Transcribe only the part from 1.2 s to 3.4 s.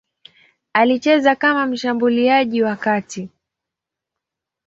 kama mshambuliaji wa kati.